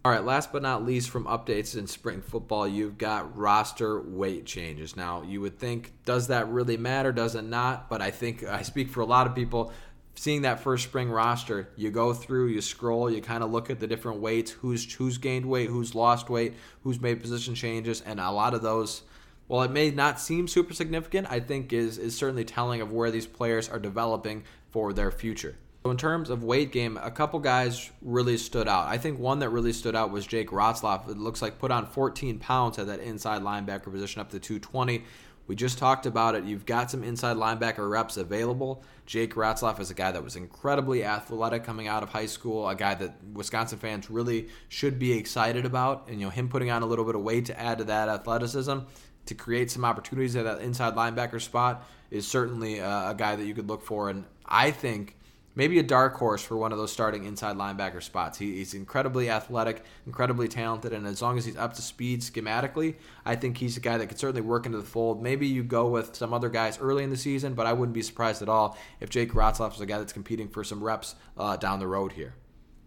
[0.05, 4.45] All right, last but not least, from updates in spring football, you've got roster weight
[4.45, 4.97] changes.
[4.97, 7.13] Now, you would think, does that really matter?
[7.13, 7.89] Does it not?
[7.89, 9.71] But I think I speak for a lot of people.
[10.15, 13.79] Seeing that first spring roster, you go through, you scroll, you kind of look at
[13.79, 18.19] the different weights, who's who's gained weight, who's lost weight, who's made position changes, and
[18.19, 19.03] a lot of those,
[19.47, 23.09] while it may not seem super significant, I think is is certainly telling of where
[23.09, 25.55] these players are developing for their future.
[25.83, 28.87] So in terms of weight game, a couple guys really stood out.
[28.87, 31.09] I think one that really stood out was Jake Retzlaff.
[31.09, 35.03] It looks like put on 14 pounds at that inside linebacker position up to 220.
[35.45, 36.45] We just talked about it.
[36.45, 38.81] You've got some inside linebacker reps available.
[39.05, 42.75] Jake Retzlaff is a guy that was incredibly athletic coming out of high school, a
[42.75, 46.07] guy that Wisconsin fans really should be excited about.
[46.07, 48.07] And you know, him putting on a little bit of weight to add to that
[48.07, 48.77] athleticism
[49.25, 53.45] to create some opportunities at that inside linebacker spot is certainly a, a guy that
[53.45, 54.09] you could look for.
[54.09, 55.17] And I think
[55.55, 58.37] maybe a dark horse for one of those starting inside linebacker spots.
[58.37, 62.95] He, he's incredibly athletic, incredibly talented, and as long as he's up to speed schematically,
[63.25, 65.21] I think he's a guy that could certainly work into the fold.
[65.21, 68.01] Maybe you go with some other guys early in the season, but I wouldn't be
[68.01, 71.57] surprised at all if Jake Retzlaff is a guy that's competing for some reps uh,
[71.57, 72.35] down the road here.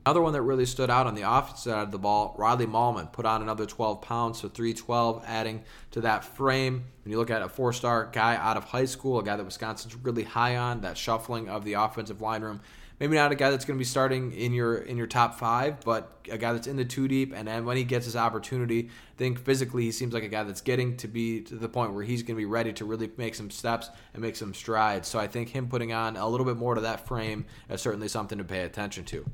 [0.06, 3.10] Another one that really stood out on the offensive side of the ball, Riley Mahlman
[3.10, 6.84] put on another 12 pounds, so 312, adding to that frame.
[7.02, 9.42] When you look at a four star guy out of high school, a guy that
[9.42, 12.60] Wisconsin's really high on, that shuffling of the offensive line room.
[13.00, 15.80] Maybe not a guy that's going to be starting in your in your top five,
[15.80, 17.32] but a guy that's in the two deep.
[17.34, 20.44] And then when he gets his opportunity, I think physically he seems like a guy
[20.44, 23.10] that's getting to be to the point where he's going to be ready to really
[23.16, 25.08] make some steps and make some strides.
[25.08, 28.06] So I think him putting on a little bit more to that frame is certainly
[28.06, 29.26] something to pay attention to.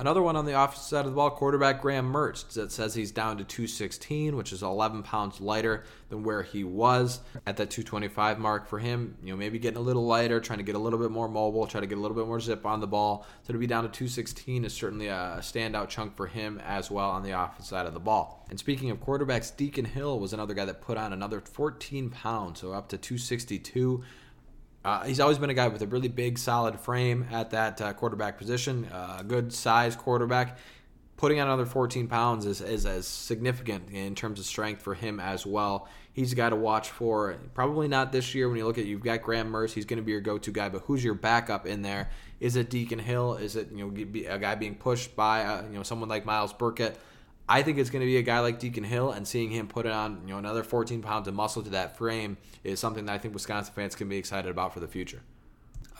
[0.00, 3.10] Another one on the offensive side of the ball, quarterback Graham Mertz, that says he's
[3.10, 8.38] down to 216, which is 11 pounds lighter than where he was at that 225
[8.38, 9.18] mark for him.
[9.22, 11.66] You know, maybe getting a little lighter, trying to get a little bit more mobile,
[11.66, 13.26] try to get a little bit more zip on the ball.
[13.42, 17.10] So to be down to 216 is certainly a standout chunk for him as well
[17.10, 18.46] on the offensive side of the ball.
[18.48, 22.60] And speaking of quarterbacks, Deacon Hill was another guy that put on another 14 pounds,
[22.60, 24.02] so up to 262.
[24.84, 27.92] Uh, he's always been a guy with a really big, solid frame at that uh,
[27.92, 30.58] quarterback position, uh, a good size quarterback.
[31.18, 35.20] Putting on another 14 pounds is, is as significant in terms of strength for him
[35.20, 35.86] as well.
[36.14, 37.36] He's a guy to watch for.
[37.52, 39.72] Probably not this year when you look at you've got Graham Mertz.
[39.72, 42.08] He's going to be your go-to guy, but who's your backup in there?
[42.40, 43.34] Is it Deacon Hill?
[43.34, 46.54] Is it you know a guy being pushed by uh, you know someone like Myles
[46.54, 46.98] Burkett?
[47.50, 49.84] I think it's going to be a guy like Deacon Hill, and seeing him put
[49.84, 53.18] on you know another 14 pounds of muscle to that frame is something that I
[53.18, 55.20] think Wisconsin fans can be excited about for the future.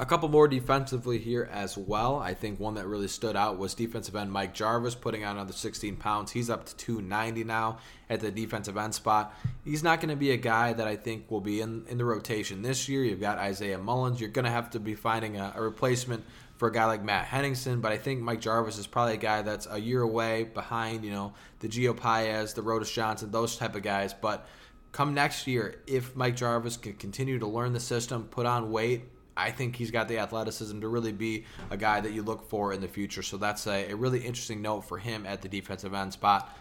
[0.00, 2.16] A couple more defensively here as well.
[2.16, 5.52] I think one that really stood out was defensive end Mike Jarvis putting on another
[5.52, 6.32] 16 pounds.
[6.32, 7.76] He's up to 290 now
[8.08, 9.34] at the defensive end spot.
[9.62, 12.06] He's not going to be a guy that I think will be in, in the
[12.06, 13.04] rotation this year.
[13.04, 14.20] You've got Isaiah Mullens.
[14.20, 16.24] You're going to have to be finding a, a replacement
[16.56, 19.42] for a guy like Matt Henningsen, but I think Mike Jarvis is probably a guy
[19.42, 23.76] that's a year away behind, you know, the Gio Paez, the Rodas Johnson, those type
[23.76, 24.14] of guys.
[24.14, 24.48] But
[24.92, 29.02] come next year, if Mike Jarvis can continue to learn the system, put on weight,
[29.36, 32.72] I think he's got the athleticism to really be a guy that you look for
[32.72, 33.22] in the future.
[33.22, 36.54] So that's a, a really interesting note for him at the defensive end spot.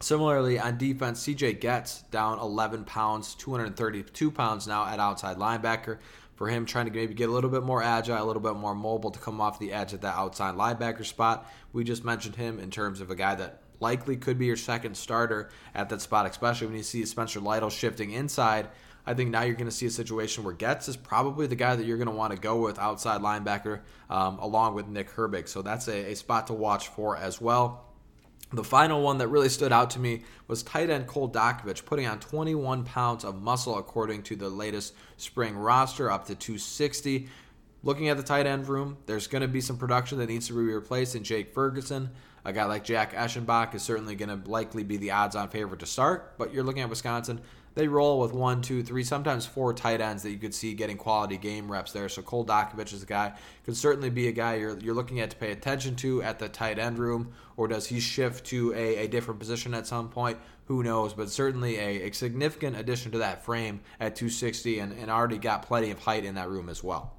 [0.00, 5.98] Similarly, on defense, CJ Goetz down 11 pounds, 232 pounds now at outside linebacker
[6.34, 8.74] for him trying to maybe get a little bit more agile, a little bit more
[8.74, 11.50] mobile to come off the edge at that outside linebacker spot.
[11.72, 14.96] We just mentioned him in terms of a guy that likely could be your second
[14.96, 18.68] starter at that spot, especially when you see Spencer Lytle shifting inside.
[19.06, 21.76] I think now you're going to see a situation where Goetz is probably the guy
[21.76, 25.48] that you're going to want to go with outside linebacker um, along with Nick Herbig.
[25.48, 27.86] So that's a, a spot to watch for as well.
[28.52, 32.06] The final one that really stood out to me was tight end Cole Dakovich, putting
[32.06, 37.28] on 21 pounds of muscle according to the latest spring roster, up to 260.
[37.82, 40.52] Looking at the tight end room, there's going to be some production that needs to
[40.52, 42.10] be replaced in Jake Ferguson.
[42.44, 45.80] A guy like Jack Eschenbach is certainly going to likely be the odds on favorite
[45.80, 47.40] to start, but you're looking at Wisconsin
[47.76, 50.96] they roll with one, two, three, sometimes four tight ends that you could see getting
[50.96, 52.08] quality game reps there.
[52.08, 53.34] So Cole Dakovich is a guy
[53.64, 56.48] could certainly be a guy you're you're looking at to pay attention to at the
[56.48, 60.38] tight end room, or does he shift to a, a different position at some point?
[60.64, 61.12] Who knows?
[61.12, 65.62] But certainly a, a significant addition to that frame at 260, and, and already got
[65.62, 67.15] plenty of height in that room as well.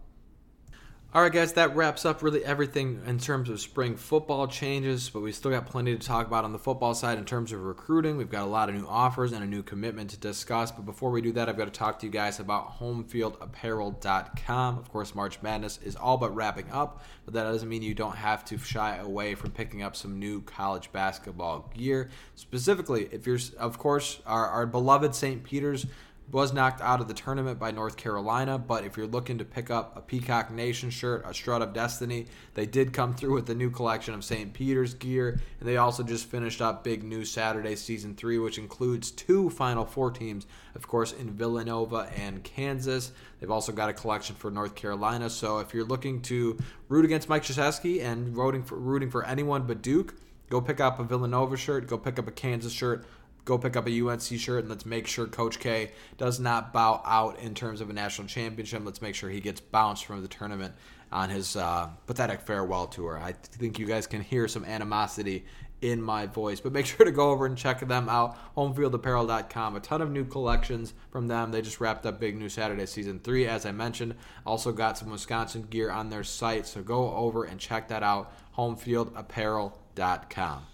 [1.13, 5.22] All right, guys, that wraps up really everything in terms of spring football changes, but
[5.22, 8.17] we still got plenty to talk about on the football side in terms of recruiting.
[8.17, 10.70] We've got a lot of new offers and a new commitment to discuss.
[10.70, 14.78] But before we do that, I've got to talk to you guys about homefieldapparel.com.
[14.78, 18.17] Of course, March Madness is all but wrapping up, but that doesn't mean you don't
[18.17, 22.10] have to shy away from picking up some new college basketball gear.
[22.36, 25.41] Specifically, if you're, of course, our, our beloved St.
[25.41, 25.86] Peter's
[26.30, 29.72] was knocked out of the tournament by North Carolina, but if you're looking to pick
[29.72, 33.56] up a Peacock Nation shirt, a Strut of Destiny, they did come through with the
[33.56, 34.52] new collection of St.
[34.52, 39.10] Peter's gear, and they also just finished up Big News Saturday Season 3, which includes
[39.10, 43.13] two Final Four teams, of course, in Villanova and Kansas.
[43.40, 46.58] They've also got a collection for North Carolina, so if you're looking to
[46.90, 50.13] root against Mike Krzyzewski and rooting for, rooting for anyone but Duke,
[50.50, 53.06] go pick up a Villanova shirt, go pick up a Kansas shirt,
[53.47, 57.01] go pick up a UNC shirt and let's make sure Coach K does not bow
[57.05, 58.83] out in terms of a national championship.
[58.86, 60.75] Let's make sure he gets bounced from the tournament
[61.12, 63.17] on his uh, pathetic farewell tour.
[63.17, 65.45] I think you guys can hear some animosity
[65.81, 68.38] in my voice, but make sure to go over and check them out.
[68.55, 69.77] Homefieldapparel.com.
[69.77, 71.51] A ton of new collections from them.
[71.51, 74.15] They just wrapped up Big New Saturday Season 3, as I mentioned.
[74.45, 78.33] Also got some Wisconsin gear on their site, so go over and check that out.
[78.57, 80.65] Homefieldapparel.com.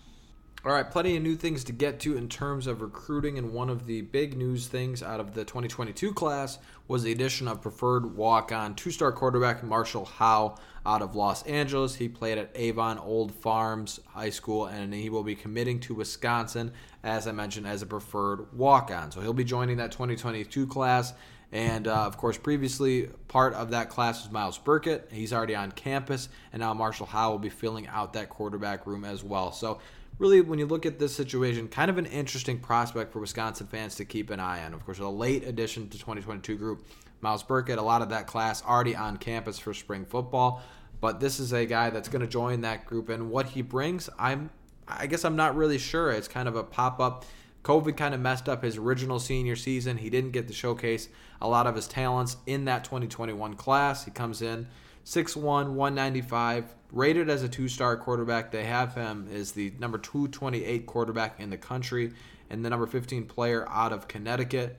[0.65, 3.69] All right, plenty of new things to get to in terms of recruiting, and one
[3.69, 8.15] of the big news things out of the 2022 class was the addition of preferred
[8.15, 11.95] walk-on two-star quarterback Marshall Howe out of Los Angeles.
[11.95, 16.71] He played at Avon Old Farms High School, and he will be committing to Wisconsin,
[17.04, 19.12] as I mentioned, as a preferred walk-on.
[19.12, 21.13] So he'll be joining that 2022 class.
[21.52, 25.10] And uh, of course, previously part of that class was Myles Burkett.
[25.12, 29.04] He's already on campus, and now Marshall Howe will be filling out that quarterback room
[29.04, 29.52] as well.
[29.52, 29.80] So
[30.23, 33.95] really, when you look at this situation, kind of an interesting prospect for Wisconsin fans
[33.95, 34.73] to keep an eye on.
[34.73, 36.86] Of course, a late addition to 2022 group,
[37.19, 40.63] Myles Burkett, a lot of that class already on campus for spring football.
[41.01, 44.09] But this is a guy that's going to join that group, and what he brings,
[44.17, 44.49] I'm,
[44.88, 46.09] I guess I'm not really sure.
[46.12, 47.25] It's kind of a pop up.
[47.63, 49.97] COVID kind of messed up his original senior season.
[49.97, 51.09] He didn't get to showcase
[51.41, 54.05] a lot of his talents in that 2021 class.
[54.05, 54.67] He comes in
[55.06, 58.52] 6'1, 195, rated as a two star quarterback.
[58.52, 62.13] They have him as the number 228 quarterback in the country
[62.50, 64.78] and the number 15 player out of Connecticut.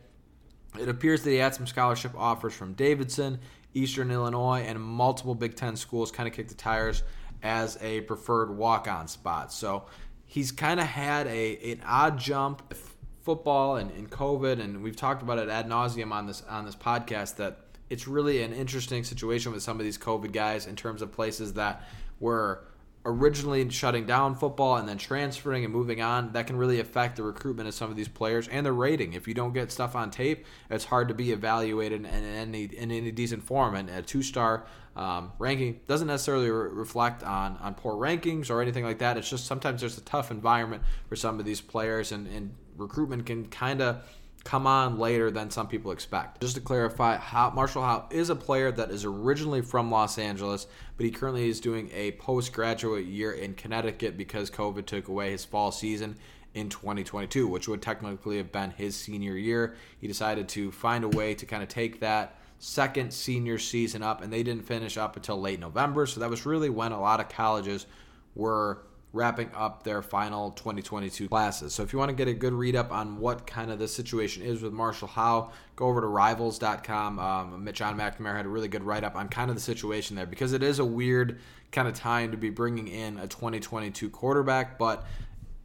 [0.79, 3.39] It appears that he had some scholarship offers from Davidson,
[3.75, 7.03] Eastern Illinois, and multiple Big Ten schools kind of kicked the tires
[7.43, 9.53] as a preferred walk on spot.
[9.53, 9.85] So
[10.25, 12.75] he's kind of had a an odd jump
[13.23, 16.77] football and, and COVID, and we've talked about it ad nauseum on this on this
[16.77, 21.03] podcast that it's really an interesting situation with some of these COVID guys in terms
[21.03, 21.83] of places that
[22.20, 22.64] were
[23.07, 27.23] originally shutting down football and then transferring and moving on, that can really affect the
[27.23, 29.12] recruitment of some of these players and their rating.
[29.12, 32.90] If you don't get stuff on tape, it's hard to be evaluated in, any in
[32.90, 33.75] any decent form.
[33.75, 34.64] And a two star
[34.97, 39.18] um, ranking doesn't necessarily re- reflect on on poor rankings or anything like that.
[39.18, 43.27] It's just sometimes there's a tough environment for some of these players, and, and recruitment
[43.27, 44.03] can kind of
[44.44, 46.40] come on later than some people expect.
[46.40, 47.18] Just to clarify,
[47.54, 51.61] Marshall Howe is a player that is originally from Los Angeles, but he currently is
[51.61, 56.16] doing a postgraduate year in Connecticut because COVID took away his fall season
[56.52, 59.74] in 2022, which would technically have been his senior year.
[59.98, 64.22] He decided to find a way to kind of take that second senior season up,
[64.22, 66.07] and they didn't finish up until late November.
[66.07, 67.87] So that was really when a lot of colleges
[68.35, 68.83] were
[69.14, 71.72] wrapping up their final 2022 classes.
[71.72, 73.88] So if you want to get a good read up on what kind of the
[73.88, 77.18] situation is with Marshall Howe, go over to rivals.com.
[77.18, 80.27] Um, John McNamara had a really good write up on kind of the situation there
[80.27, 81.38] because it is a weird
[81.70, 85.07] kind of time to be bringing in a 2022 quarterback, but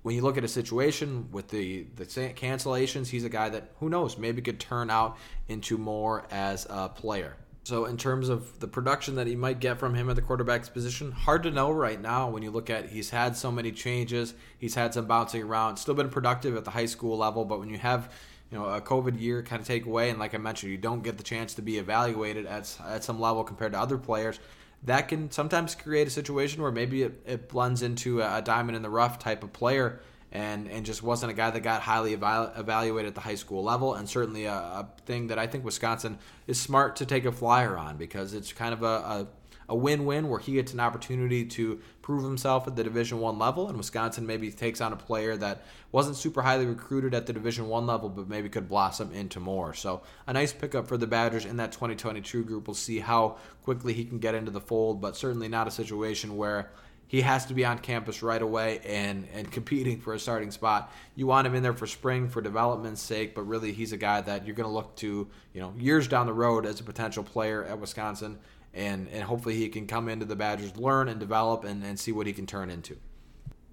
[0.03, 3.89] when you look at a situation with the the cancellations, he's a guy that who
[3.89, 7.35] knows maybe could turn out into more as a player.
[7.69, 10.69] So, in terms of the production that he might get from him at the quarterback's
[10.69, 14.34] position, hard to know right now when you look at he's had so many changes,
[14.58, 17.69] he's had some bouncing around, still been productive at the high school level, but when
[17.69, 18.12] you have
[18.51, 21.03] you know a COVID year kind of take away, and like I mentioned, you don't
[21.03, 24.39] get the chance to be evaluated at at some level compared to other players.
[24.86, 28.77] That can sometimes create a situation where maybe it, it blends into a, a diamond
[28.77, 29.99] in the rough type of player
[30.31, 33.63] and and just wasn't a guy that got highly evalu- evaluated at the high school
[33.63, 37.31] level, and certainly a, a, thing that I think Wisconsin is smart to take a
[37.31, 39.27] flyer on because it's kind of a, a,
[39.69, 43.69] a win-win where he gets an opportunity to prove himself at the Division One level,
[43.69, 47.67] and Wisconsin maybe takes on a player that wasn't super highly recruited at the Division
[47.67, 49.73] One level, but maybe could blossom into more.
[49.73, 52.67] So a nice pickup for the Badgers in that 2022 group.
[52.67, 56.37] We'll see how quickly he can get into the fold, but certainly not a situation
[56.37, 56.69] where
[57.10, 60.93] he has to be on campus right away and and competing for a starting spot.
[61.15, 64.22] You want him in there for spring for development's sake, but really he's a guy
[64.22, 67.24] that you're going to look to, you know, years down the road as a potential
[67.24, 68.38] player at Wisconsin
[68.74, 72.12] and and hopefully he can come into the Badgers, learn and develop and, and see
[72.12, 72.98] what he can turn into.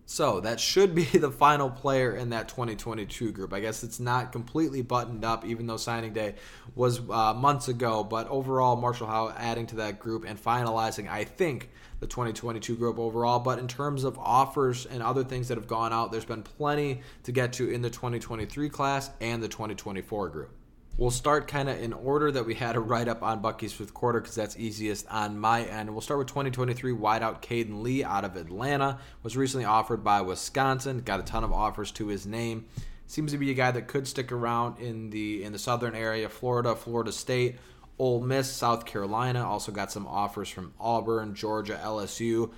[0.09, 3.53] So that should be the final player in that 2022 group.
[3.53, 6.37] I guess it's not completely buttoned up, even though signing day
[6.77, 8.05] was uh, months ago.
[8.05, 12.99] But overall, Marshall Howe adding to that group and finalizing, I think, the 2022 group
[12.99, 13.41] overall.
[13.41, 17.03] But in terms of offers and other things that have gone out, there's been plenty
[17.25, 20.51] to get to in the 2023 class and the 2024 group.
[20.99, 23.93] We'll start kind of in order that we had a write up on Bucky's fifth
[23.93, 25.91] quarter because that's easiest on my end.
[25.91, 28.99] We'll start with 2023 wideout Caden Lee out of Atlanta.
[29.23, 31.01] Was recently offered by Wisconsin.
[31.01, 32.65] Got a ton of offers to his name.
[33.07, 36.31] Seems to be a guy that could stick around in the in the southern area,
[36.31, 37.57] Florida, Florida State,
[37.99, 39.47] Ole Miss, South Carolina.
[39.47, 42.53] Also got some offers from Auburn, Georgia, LSU.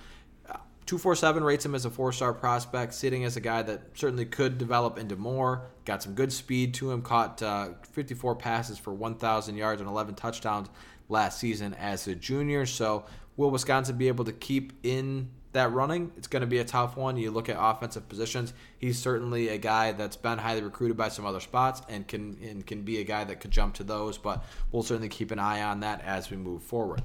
[0.89, 4.57] 247 rates him as a four star prospect, sitting as a guy that certainly could
[4.57, 5.67] develop into more.
[5.85, 10.15] Got some good speed to him, caught uh, 54 passes for 1,000 yards and 11
[10.15, 10.67] touchdowns
[11.07, 12.65] last season as a junior.
[12.65, 13.05] So,
[13.37, 16.11] will Wisconsin be able to keep in that running?
[16.17, 17.17] It's going to be a tough one.
[17.17, 21.23] You look at offensive positions, he's certainly a guy that's been highly recruited by some
[21.23, 24.43] other spots and can, and can be a guy that could jump to those, but
[24.71, 27.03] we'll certainly keep an eye on that as we move forward.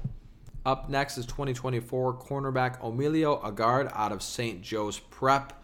[0.65, 4.63] Up next is 2024 cornerback Emilio Agard out of St.
[4.63, 5.61] Joe's Prep.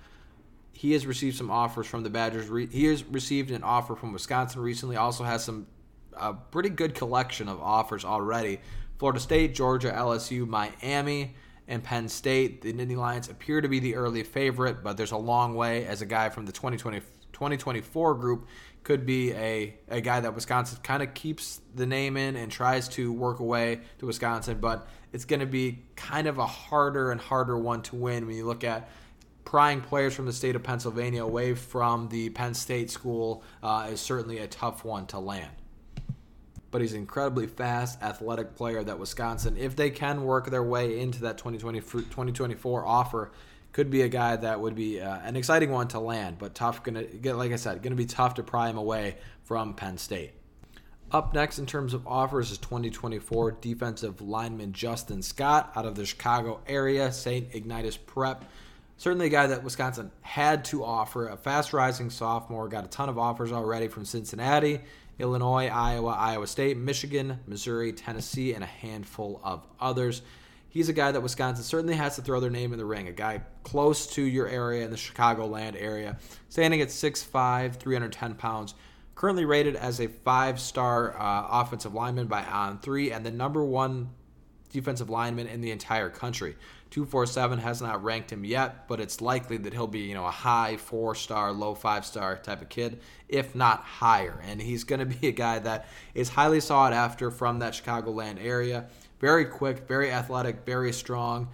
[0.73, 2.47] He has received some offers from the Badgers.
[2.71, 4.97] He has received an offer from Wisconsin recently.
[4.97, 5.65] Also has some
[6.13, 8.59] a pretty good collection of offers already.
[8.99, 11.33] Florida State, Georgia, LSU, Miami,
[11.67, 12.61] and Penn State.
[12.61, 16.01] The Nittany Lions appear to be the early favorite, but there's a long way as
[16.01, 16.99] a guy from the 2020,
[17.33, 18.47] 2024 group
[18.83, 22.87] could be a, a guy that Wisconsin kind of keeps the name in and tries
[22.89, 27.21] to work away to Wisconsin, but it's going to be kind of a harder and
[27.21, 28.89] harder one to win when you look at
[29.45, 33.99] prying players from the state of Pennsylvania away from the Penn State school uh, is
[33.99, 35.51] certainly a tough one to land.
[36.71, 40.99] But he's an incredibly fast, athletic player that Wisconsin, if they can work their way
[40.99, 43.31] into that 2020, 2024 offer,
[43.71, 46.84] could be a guy that would be uh, an exciting one to land, but tough.
[46.84, 50.34] Gonna get like I said, gonna be tough to pry him away from Penn State.
[51.12, 56.05] Up next in terms of offers is 2024 defensive lineman Justin Scott out of the
[56.05, 57.53] Chicago area, St.
[57.53, 58.45] Ignatius Prep.
[58.95, 61.27] Certainly a guy that Wisconsin had to offer.
[61.27, 64.79] A fast rising sophomore, got a ton of offers already from Cincinnati,
[65.19, 70.21] Illinois, Iowa, Iowa State, Michigan, Missouri, Tennessee, and a handful of others
[70.71, 73.07] he's a guy that Wisconsin certainly has to throw their name in the ring.
[73.07, 76.17] A guy close to your area in the Chicagoland area,
[76.49, 78.73] standing at 6'5", 310 pounds.
[79.13, 84.10] Currently rated as a five-star uh, offensive lineman by On3 and the number one
[84.71, 86.55] defensive lineman in the entire country.
[86.91, 90.31] 247 has not ranked him yet, but it's likely that he'll be, you know, a
[90.31, 94.41] high four-star, low five-star type of kid, if not higher.
[94.45, 98.43] And he's going to be a guy that is highly sought after from that Chicagoland
[98.43, 98.88] area.
[99.21, 101.49] Very quick, very athletic, very strong.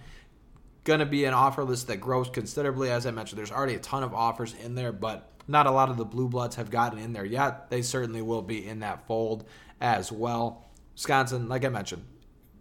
[0.84, 2.90] Going to be an offer list that grows considerably.
[2.90, 5.90] As I mentioned, there's already a ton of offers in there, but not a lot
[5.90, 7.68] of the Blue Bloods have gotten in there yet.
[7.68, 9.44] They certainly will be in that fold
[9.82, 10.66] as well.
[10.94, 12.04] Wisconsin, like I mentioned,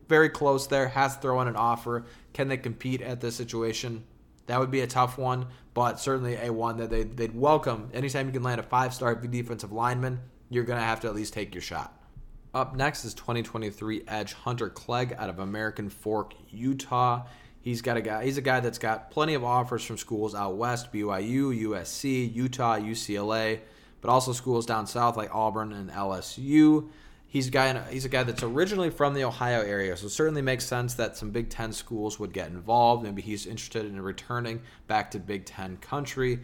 [0.10, 2.06] very close there, has to throw in an offer.
[2.34, 4.04] Can they compete at this situation?
[4.48, 7.90] That would be a tough one, but certainly a one that they'd, they'd welcome.
[7.94, 11.16] Anytime you can land a five star defensive lineman, you're going to have to at
[11.16, 11.97] least take your shot.
[12.58, 17.28] Up next is 2023 Edge Hunter Clegg out of American Fork, Utah.
[17.62, 18.26] He's got a guy.
[18.26, 22.80] He's a guy that's got plenty of offers from schools out west: BYU, USC, Utah,
[22.80, 23.60] UCLA,
[24.02, 26.90] but also schools down south like Auburn and LSU.
[27.28, 27.80] He's a guy.
[27.92, 31.16] He's a guy that's originally from the Ohio area, so it certainly makes sense that
[31.16, 33.04] some Big Ten schools would get involved.
[33.04, 36.40] Maybe he's interested in returning back to Big Ten country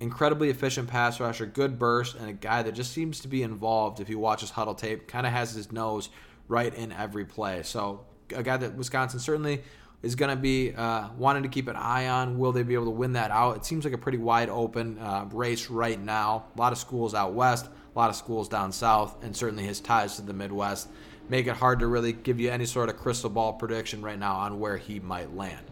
[0.00, 4.00] incredibly efficient pass rusher, good burst, and a guy that just seems to be involved
[4.00, 5.06] if you watch his Hudl tape.
[5.06, 6.08] Kind of has his nose
[6.48, 7.62] right in every play.
[7.62, 9.62] So a guy that Wisconsin certainly
[10.02, 12.38] is going to be uh, wanting to keep an eye on.
[12.38, 13.56] Will they be able to win that out?
[13.56, 16.46] It seems like a pretty wide open uh, race right now.
[16.56, 19.80] A lot of schools out west, a lot of schools down south, and certainly his
[19.80, 20.88] ties to the Midwest
[21.30, 24.34] make it hard to really give you any sort of crystal ball prediction right now
[24.34, 25.64] on where he might land.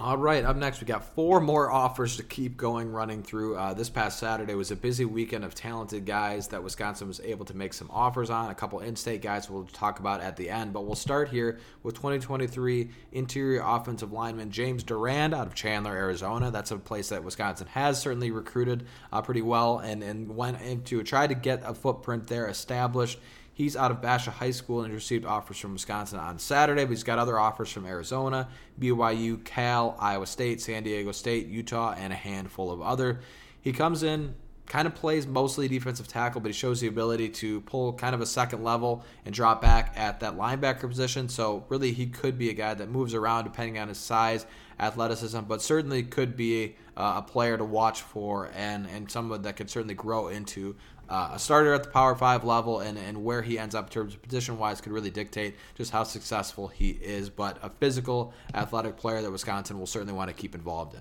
[0.00, 3.56] All right, up next, we got four more offers to keep going running through.
[3.56, 7.44] Uh, this past Saturday was a busy weekend of talented guys that Wisconsin was able
[7.46, 8.48] to make some offers on.
[8.48, 11.58] A couple in state guys we'll talk about at the end, but we'll start here
[11.82, 16.52] with 2023 interior offensive lineman James Durand out of Chandler, Arizona.
[16.52, 21.02] That's a place that Wisconsin has certainly recruited uh, pretty well and, and went into
[21.02, 23.18] try to get a footprint there established.
[23.58, 27.02] He's out of Basha High School and received offers from Wisconsin on Saturday, but he's
[27.02, 28.46] got other offers from Arizona,
[28.78, 33.18] BYU, Cal, Iowa State, San Diego State, Utah, and a handful of other.
[33.60, 34.36] He comes in,
[34.66, 38.20] kind of plays mostly defensive tackle, but he shows the ability to pull kind of
[38.20, 41.28] a second level and drop back at that linebacker position.
[41.28, 44.46] So really, he could be a guy that moves around depending on his size,
[44.78, 49.56] athleticism, but certainly could be uh, a player to watch for and and someone that
[49.56, 50.76] could certainly grow into
[51.08, 53.92] uh, a starter at the Power Five level, and, and where he ends up in
[53.92, 57.30] terms of position wise could really dictate just how successful he is.
[57.30, 61.00] But a physical, athletic player that Wisconsin will certainly want to keep involved in.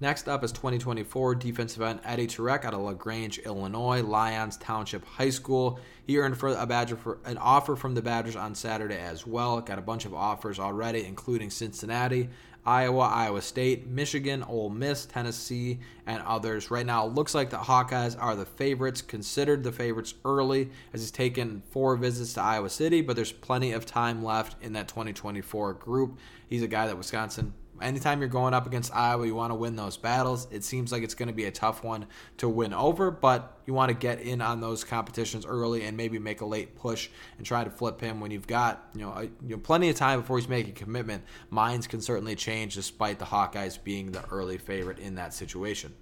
[0.00, 5.30] Next up is 2024 defensive end Eddie Turek out of LaGrange, Illinois, Lyons Township High
[5.30, 5.78] School.
[6.06, 9.60] He earned for a Badger for an offer from the Badgers on Saturday as well.
[9.60, 12.28] Got a bunch of offers already, including Cincinnati,
[12.66, 16.70] Iowa, Iowa State, Michigan, Ole Miss, Tennessee, and others.
[16.70, 21.00] Right now, it looks like the Hawkeyes are the favorites, considered the favorites early, as
[21.00, 24.88] he's taken four visits to Iowa City, but there's plenty of time left in that
[24.88, 26.18] 2024 group.
[26.48, 29.76] He's a guy that Wisconsin anytime you're going up against Iowa, you want to win
[29.76, 30.46] those battles.
[30.50, 32.06] It seems like it's going to be a tough one
[32.38, 36.18] to win over, but you want to get in on those competitions early and maybe
[36.18, 37.08] make a late push
[37.38, 39.96] and try to flip him when you've got you know, a, you know plenty of
[39.96, 41.22] time before he's making a commitment.
[41.50, 45.94] Minds can certainly change despite the Hawkeyes being the early favorite in that situation.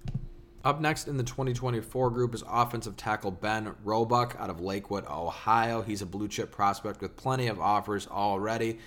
[0.63, 5.81] Up next in the 2024 group is offensive tackle Ben Roebuck out of Lakewood, Ohio.
[5.81, 8.79] He's a blue chip prospect with plenty of offers already.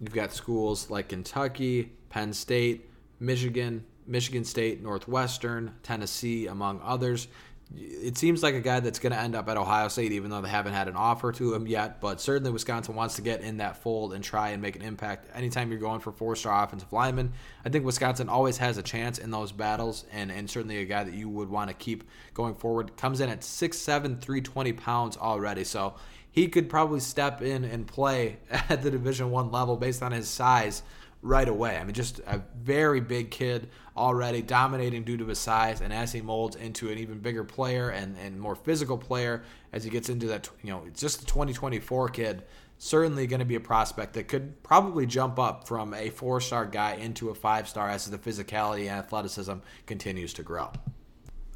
[0.00, 7.28] You've got schools like Kentucky, Penn State, Michigan, Michigan State, Northwestern, Tennessee, among others.
[7.76, 10.40] It seems like a guy that's going to end up at Ohio State, even though
[10.40, 12.00] they haven't had an offer to him yet.
[12.00, 15.28] But certainly, Wisconsin wants to get in that fold and try and make an impact.
[15.34, 17.32] Anytime you're going for four star offensive linemen,
[17.64, 21.04] I think Wisconsin always has a chance in those battles, and, and certainly a guy
[21.04, 22.02] that you would want to keep
[22.34, 22.96] going forward.
[22.96, 25.62] Comes in at 6'7, 320 pounds already.
[25.62, 25.94] So
[26.32, 30.28] he could probably step in and play at the Division One level based on his
[30.28, 30.82] size
[31.22, 31.76] right away.
[31.76, 36.12] I mean, just a very big kid already, dominating due to his size, and as
[36.12, 39.42] he molds into an even bigger player and, and more physical player,
[39.72, 42.42] as he gets into that, you know, it's just the 2024 kid.
[42.78, 46.64] Certainly going to be a prospect that could probably jump up from a four star
[46.64, 50.70] guy into a five star as the physicality and athleticism continues to grow.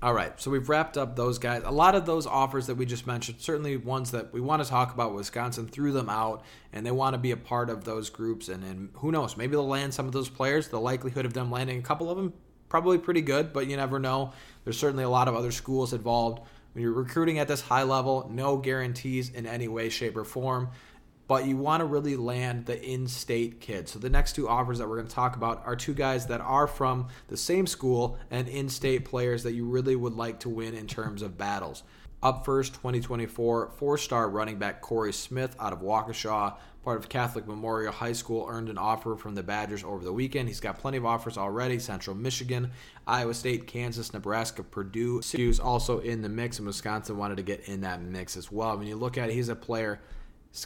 [0.05, 1.63] All right, so we've wrapped up those guys.
[1.65, 4.69] A lot of those offers that we just mentioned, certainly ones that we want to
[4.69, 5.15] talk about.
[5.15, 6.43] Wisconsin threw them out,
[6.75, 8.51] and they want to be a part of those groups.
[8.51, 10.69] And, and who knows, maybe they'll land some of those players.
[10.69, 12.35] The likelihood of them landing a couple of them,
[12.69, 14.35] probably pretty good, but you never know.
[14.65, 16.43] There's certainly a lot of other schools involved.
[16.75, 20.69] When you're recruiting at this high level, no guarantees in any way, shape, or form
[21.27, 23.89] but you want to really land the in state kid.
[23.89, 26.41] So, the next two offers that we're going to talk about are two guys that
[26.41, 30.49] are from the same school and in state players that you really would like to
[30.49, 31.83] win in terms of battles.
[32.23, 37.47] Up first, 2024, four star running back Corey Smith out of Waukesha, part of Catholic
[37.47, 40.49] Memorial High School, earned an offer from the Badgers over the weekend.
[40.49, 42.71] He's got plenty of offers already Central Michigan,
[43.07, 45.21] Iowa State, Kansas, Nebraska, Purdue.
[45.21, 48.79] He's also in the mix, and Wisconsin wanted to get in that mix as well.
[48.79, 50.01] When you look at it, he's a player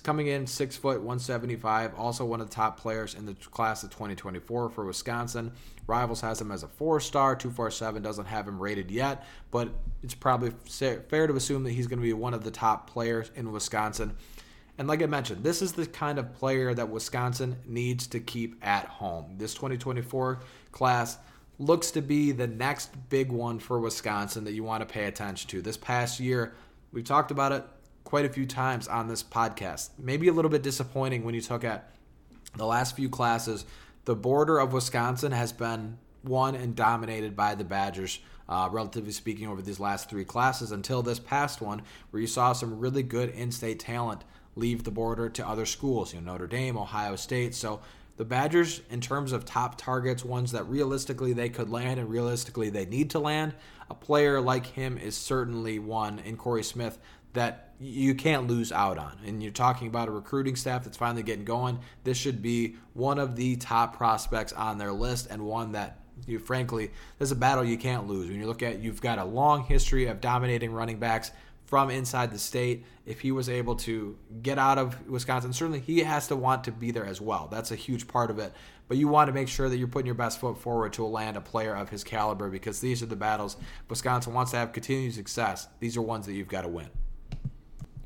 [0.02, 1.94] Coming in six foot, 175.
[1.94, 5.50] Also one of the top players in the class of 2024 for Wisconsin.
[5.86, 7.34] Rivals has him as a four star.
[7.34, 9.70] 247 doesn't have him rated yet, but
[10.02, 13.30] it's probably fair to assume that he's going to be one of the top players
[13.34, 14.14] in Wisconsin.
[14.76, 18.62] And like I mentioned, this is the kind of player that Wisconsin needs to keep
[18.62, 19.36] at home.
[19.38, 21.16] This 2024 class
[21.58, 25.48] looks to be the next big one for Wisconsin that you want to pay attention
[25.48, 25.62] to.
[25.62, 26.54] This past year,
[26.92, 27.64] we've talked about it
[28.08, 29.90] quite a few times on this podcast.
[29.98, 31.90] Maybe a little bit disappointing when you took at
[32.56, 33.66] the last few classes.
[34.06, 39.46] The border of Wisconsin has been won and dominated by the Badgers, uh, relatively speaking,
[39.46, 43.28] over these last three classes until this past one, where you saw some really good
[43.28, 44.24] in state talent
[44.56, 47.54] leave the border to other schools, you know, Notre Dame, Ohio State.
[47.54, 47.82] So
[48.16, 52.70] the Badgers, in terms of top targets, ones that realistically they could land and realistically
[52.70, 53.54] they need to land,
[53.90, 56.98] a player like him is certainly one in Corey Smith
[57.34, 59.16] that you can't lose out on.
[59.24, 61.78] And you're talking about a recruiting staff that's finally getting going.
[62.04, 66.40] This should be one of the top prospects on their list and one that you
[66.40, 68.28] frankly, there's a battle you can't lose.
[68.28, 71.30] When you look at you've got a long history of dominating running backs
[71.68, 72.84] from inside the state.
[73.04, 76.72] If he was able to get out of Wisconsin, certainly he has to want to
[76.72, 77.46] be there as well.
[77.50, 78.54] That's a huge part of it.
[78.88, 81.36] But you want to make sure that you're putting your best foot forward to land
[81.36, 83.58] a player of his caliber because these are the battles
[83.88, 85.68] Wisconsin wants to have continued success.
[85.78, 86.88] These are ones that you've got to win.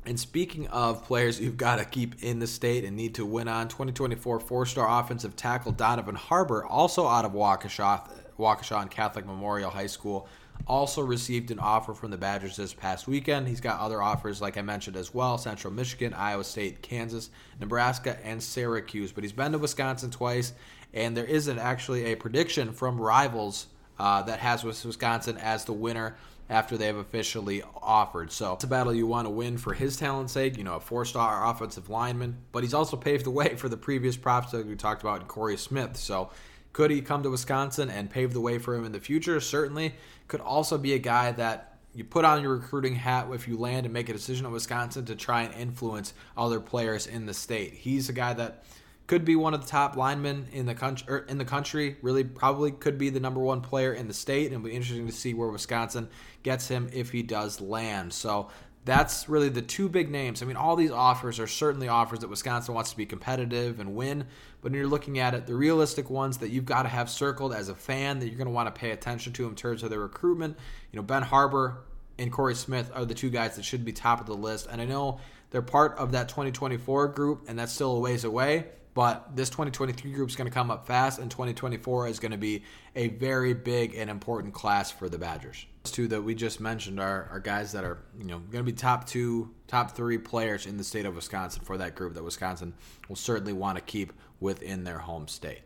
[0.05, 3.47] And speaking of players you've got to keep in the state and need to win
[3.47, 9.69] on, 2024 four-star offensive tackle Donovan Harbor, also out of Waukesha, Waukesha and Catholic Memorial
[9.69, 10.27] High School,
[10.67, 13.47] also received an offer from the Badgers this past weekend.
[13.47, 17.29] He's got other offers, like I mentioned as well Central Michigan, Iowa State, Kansas,
[17.59, 19.11] Nebraska, and Syracuse.
[19.11, 20.53] But he's been to Wisconsin twice,
[20.93, 23.67] and there isn't actually a prediction from rivals
[23.99, 26.15] uh, that has Wisconsin as the winner
[26.49, 28.31] after they have officially offered.
[28.31, 30.79] So it's a battle you want to win for his talent's sake, you know, a
[30.79, 34.75] four star offensive lineman, but he's also paved the way for the previous prospect we
[34.75, 35.97] talked about in Corey Smith.
[35.97, 36.29] So
[36.73, 39.39] could he come to Wisconsin and pave the way for him in the future?
[39.39, 39.95] Certainly.
[40.27, 43.85] Could also be a guy that you put on your recruiting hat if you land
[43.85, 47.73] and make a decision at Wisconsin to try and influence other players in the state.
[47.73, 48.63] He's a guy that
[49.07, 51.07] could be one of the top linemen in the country.
[51.09, 54.45] Er, in the country, really, probably could be the number one player in the state,
[54.45, 56.07] and it'll be interesting to see where Wisconsin
[56.41, 58.13] gets him if he does land.
[58.13, 58.49] So
[58.85, 60.41] that's really the two big names.
[60.41, 63.95] I mean, all these offers are certainly offers that Wisconsin wants to be competitive and
[63.95, 64.25] win.
[64.61, 67.53] But when you're looking at it, the realistic ones that you've got to have circled
[67.53, 69.89] as a fan that you're going to want to pay attention to in terms of
[69.89, 70.57] their recruitment,
[70.91, 71.83] you know, Ben Harbor
[72.17, 74.67] and Corey Smith are the two guys that should be top of the list.
[74.69, 75.19] And I know
[75.51, 78.65] they're part of that 2024 group, and that's still a ways away.
[78.93, 82.37] But this 2023 group is going to come up fast, and 2024 is going to
[82.37, 82.63] be
[82.95, 85.65] a very big and important class for the Badgers.
[85.83, 88.71] Those two that we just mentioned are, are guys that are you know going to
[88.71, 92.23] be top two, top three players in the state of Wisconsin for that group that
[92.23, 92.73] Wisconsin
[93.09, 95.61] will certainly want to keep within their home state.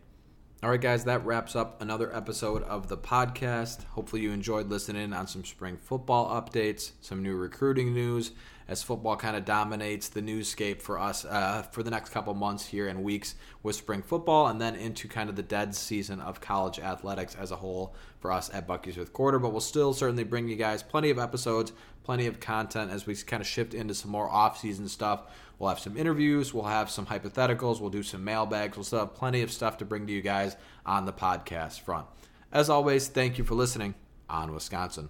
[0.63, 3.83] All right, guys, that wraps up another episode of the podcast.
[3.89, 8.31] Hopefully, you enjoyed listening on some spring football updates, some new recruiting news,
[8.67, 12.65] as football kind of dominates the newscape for us uh, for the next couple months
[12.65, 16.41] here and weeks fifth spring football, and then into kind of the dead season of
[16.41, 19.39] college athletics as a whole for us at Bucky's with Quarter.
[19.39, 23.15] But we'll still certainly bring you guys plenty of episodes, plenty of content as we
[23.15, 25.23] kind of shift into some more off-season stuff.
[25.59, 29.15] We'll have some interviews, we'll have some hypotheticals, we'll do some mailbags, we'll still have
[29.15, 30.55] plenty of stuff to bring to you guys
[30.85, 32.05] on the podcast front.
[32.51, 33.95] As always, thank you for listening
[34.29, 35.09] on Wisconsin.